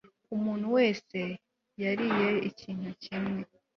[0.35, 1.19] umuntu wese
[1.83, 3.41] yariye ikintu kimwe